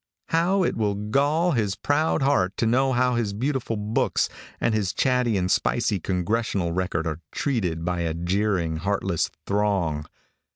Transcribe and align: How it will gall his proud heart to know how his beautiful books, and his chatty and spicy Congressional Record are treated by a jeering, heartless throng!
How 0.29 0.63
it 0.63 0.75
will 0.75 0.95
gall 0.95 1.51
his 1.51 1.75
proud 1.75 2.23
heart 2.23 2.57
to 2.57 2.65
know 2.65 2.91
how 2.91 3.13
his 3.13 3.33
beautiful 3.33 3.77
books, 3.77 4.29
and 4.59 4.73
his 4.73 4.93
chatty 4.93 5.37
and 5.37 5.51
spicy 5.51 5.99
Congressional 5.99 6.71
Record 6.71 7.05
are 7.05 7.21
treated 7.31 7.85
by 7.85 7.99
a 8.01 8.15
jeering, 8.15 8.77
heartless 8.77 9.29
throng! 9.45 10.07